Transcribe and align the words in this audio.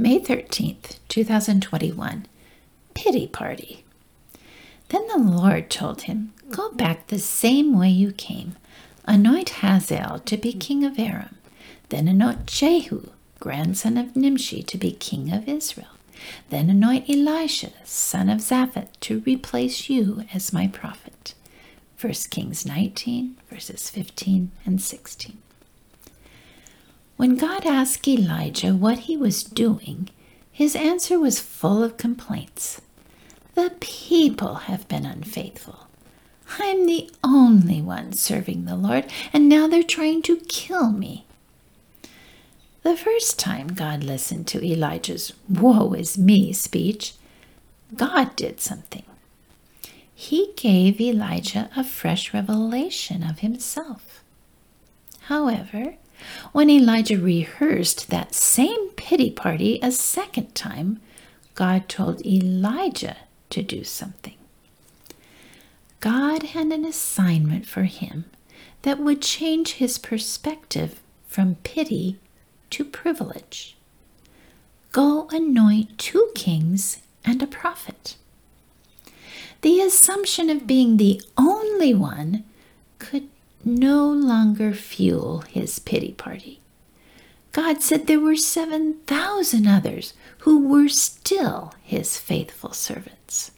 May 0.00 0.20
13th, 0.20 1.00
2021. 1.08 2.26
Pity 2.94 3.26
Party. 3.26 3.84
Then 4.90 5.08
the 5.08 5.18
Lord 5.18 5.70
told 5.70 6.02
him, 6.02 6.32
Go 6.52 6.70
back 6.70 7.08
the 7.08 7.18
same 7.18 7.76
way 7.76 7.88
you 7.88 8.12
came. 8.12 8.54
Anoint 9.06 9.48
Hazael 9.48 10.20
to 10.20 10.36
be 10.36 10.52
king 10.52 10.84
of 10.84 11.00
Aram. 11.00 11.36
Then 11.88 12.06
anoint 12.06 12.46
Jehu, 12.46 13.08
grandson 13.40 13.96
of 13.96 14.14
Nimshi, 14.14 14.62
to 14.62 14.78
be 14.78 14.92
king 14.92 15.32
of 15.32 15.48
Israel. 15.48 15.96
Then 16.50 16.70
anoint 16.70 17.10
Elisha, 17.10 17.72
son 17.82 18.30
of 18.30 18.38
Shaphat, 18.38 18.90
to 19.00 19.24
replace 19.26 19.90
you 19.90 20.22
as 20.32 20.52
my 20.52 20.68
prophet. 20.68 21.34
1 22.00 22.12
Kings 22.30 22.64
19, 22.64 23.36
verses 23.50 23.90
15 23.90 24.52
and 24.64 24.80
16. 24.80 25.38
When 27.18 27.34
God 27.34 27.66
asked 27.66 28.06
Elijah 28.06 28.76
what 28.76 29.00
he 29.00 29.16
was 29.16 29.42
doing, 29.42 30.08
his 30.52 30.76
answer 30.76 31.18
was 31.18 31.40
full 31.40 31.82
of 31.82 31.96
complaints. 31.96 32.80
The 33.56 33.72
people 33.80 34.54
have 34.70 34.86
been 34.86 35.04
unfaithful. 35.04 35.88
I'm 36.60 36.86
the 36.86 37.10
only 37.24 37.82
one 37.82 38.12
serving 38.12 38.66
the 38.66 38.76
Lord, 38.76 39.06
and 39.32 39.48
now 39.48 39.66
they're 39.66 39.82
trying 39.82 40.22
to 40.22 40.36
kill 40.46 40.92
me. 40.92 41.26
The 42.84 42.96
first 42.96 43.36
time 43.36 43.74
God 43.74 44.04
listened 44.04 44.46
to 44.48 44.64
Elijah's 44.64 45.32
woe 45.48 45.94
is 45.94 46.16
me 46.16 46.52
speech, 46.52 47.14
God 47.96 48.36
did 48.36 48.60
something. 48.60 49.02
He 50.14 50.52
gave 50.54 51.00
Elijah 51.00 51.68
a 51.76 51.82
fresh 51.82 52.32
revelation 52.32 53.24
of 53.24 53.40
himself. 53.40 54.22
However, 55.22 55.96
when 56.52 56.70
Elijah 56.70 57.18
rehearsed 57.18 58.10
that 58.10 58.34
same 58.34 58.90
pity 58.90 59.30
party 59.30 59.78
a 59.82 59.92
second 59.92 60.54
time, 60.54 61.00
God 61.54 61.88
told 61.88 62.24
Elijah 62.24 63.16
to 63.50 63.62
do 63.62 63.84
something. 63.84 64.34
God 66.00 66.42
had 66.42 66.66
an 66.66 66.84
assignment 66.84 67.66
for 67.66 67.84
him 67.84 68.26
that 68.82 69.00
would 69.00 69.20
change 69.20 69.72
his 69.72 69.98
perspective 69.98 71.00
from 71.26 71.56
pity 71.56 72.18
to 72.70 72.84
privilege. 72.84 73.76
Go 74.92 75.28
anoint 75.30 75.98
two 75.98 76.30
kings 76.34 76.98
and 77.24 77.42
a 77.42 77.46
prophet. 77.46 78.16
The 79.62 79.80
assumption 79.80 80.50
of 80.50 80.66
being 80.66 80.96
the 80.96 81.20
only 81.36 81.92
one 81.92 82.44
could 82.98 83.28
no 83.74 84.06
longer 84.08 84.72
fuel 84.72 85.40
his 85.40 85.78
pity 85.78 86.12
party. 86.12 86.60
God 87.52 87.82
said 87.82 88.06
there 88.06 88.20
were 88.20 88.36
7,000 88.36 89.66
others 89.66 90.14
who 90.40 90.68
were 90.68 90.88
still 90.88 91.74
his 91.82 92.16
faithful 92.16 92.72
servants. 92.72 93.50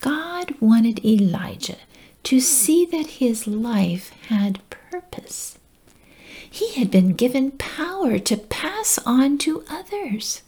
God 0.00 0.54
wanted 0.60 1.04
Elijah 1.04 1.78
to 2.24 2.40
see 2.40 2.84
that 2.86 3.18
his 3.22 3.46
life 3.46 4.10
had 4.28 4.60
purpose. 4.70 5.58
He 6.48 6.74
had 6.74 6.90
been 6.90 7.14
given 7.14 7.52
power 7.52 8.18
to 8.18 8.36
pass 8.36 8.98
on 9.06 9.38
to 9.38 9.64
others. 9.68 10.42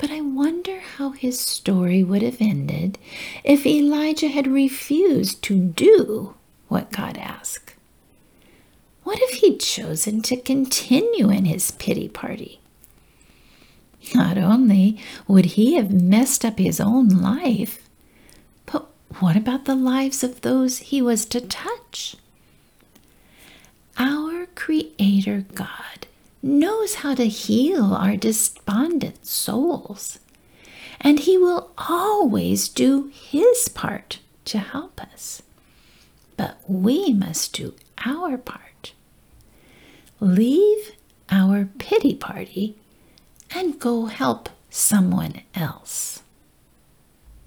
But 0.00 0.10
I 0.10 0.22
wonder 0.22 0.80
how 0.80 1.10
his 1.10 1.38
story 1.38 2.02
would 2.02 2.22
have 2.22 2.40
ended 2.40 2.98
if 3.44 3.66
Elijah 3.66 4.28
had 4.28 4.46
refused 4.46 5.42
to 5.42 5.60
do 5.60 6.34
what 6.68 6.90
God 6.90 7.18
asked. 7.18 7.74
What 9.04 9.18
if 9.20 9.40
he'd 9.40 9.60
chosen 9.60 10.22
to 10.22 10.36
continue 10.38 11.28
in 11.28 11.44
his 11.44 11.72
pity 11.72 12.08
party? 12.08 12.60
Not 14.14 14.38
only 14.38 14.98
would 15.28 15.44
he 15.44 15.74
have 15.74 15.90
messed 15.92 16.46
up 16.46 16.58
his 16.58 16.80
own 16.80 17.08
life, 17.08 17.86
but 18.64 18.86
what 19.18 19.36
about 19.36 19.66
the 19.66 19.74
lives 19.74 20.24
of 20.24 20.40
those 20.40 20.78
he 20.78 21.02
was 21.02 21.26
to 21.26 21.42
touch? 21.42 22.16
Our 23.98 24.46
Creator 24.54 25.44
God 25.54 26.06
knows 26.42 26.96
how 26.96 27.14
to 27.14 27.26
heal 27.26 27.94
our 27.94 28.16
despondent 28.16 29.26
souls, 29.26 30.18
and 31.00 31.20
He 31.20 31.36
will 31.36 31.70
always 31.76 32.68
do 32.68 33.10
His 33.12 33.68
part 33.68 34.18
to 34.46 34.58
help 34.58 35.00
us. 35.00 35.42
But 36.36 36.58
we 36.66 37.12
must 37.12 37.52
do 37.52 37.74
our 38.04 38.38
part. 38.38 38.92
Leave 40.20 40.92
our 41.30 41.68
pity 41.78 42.14
party 42.14 42.76
and 43.54 43.78
go 43.78 44.06
help 44.06 44.48
someone 44.70 45.42
else. 45.54 46.22